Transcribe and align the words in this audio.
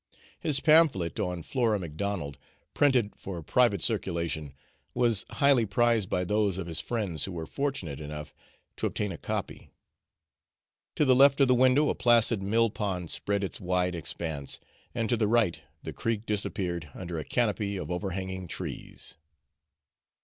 His 0.39 0.59
pamphlet 0.59 1.19
on 1.19 1.43
Flora 1.43 1.77
Macdonald, 1.77 2.39
printed 2.73 3.15
for 3.15 3.43
private 3.43 3.83
circulation, 3.83 4.55
was 4.95 5.25
highly 5.29 5.63
prized 5.63 6.09
by 6.09 6.23
those 6.23 6.57
of 6.57 6.65
his 6.65 6.79
friends 6.79 7.25
who 7.25 7.31
were 7.31 7.45
fortunate 7.45 8.01
enough 8.01 8.33
to 8.77 8.87
obtain 8.87 9.11
a 9.11 9.17
copy. 9.19 9.69
To 10.95 11.05
the 11.05 11.13
left 11.15 11.39
of 11.39 11.47
the 11.47 11.53
window 11.53 11.87
a 11.89 11.93
placid 11.93 12.41
mill 12.41 12.71
pond 12.71 13.11
spread 13.11 13.43
its 13.43 13.61
wide 13.61 13.93
expanse, 13.93 14.59
and 14.95 15.07
to 15.07 15.17
the 15.17 15.27
right 15.27 15.59
the 15.83 15.93
creek 15.93 16.25
disappeared 16.25 16.89
under 16.95 17.19
a 17.19 17.23
canopy 17.23 17.77
of 17.77 17.91
overhanging 17.91 18.47
trees. 18.47 19.17